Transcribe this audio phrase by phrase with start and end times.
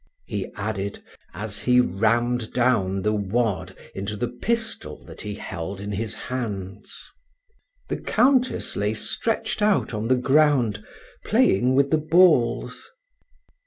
[0.25, 1.03] he added,
[1.35, 7.07] as he rammed down the wad into the pistol that he held in his hands.
[7.87, 10.83] The Countess lay stretched out on the ground,
[11.23, 12.89] playing with the balls.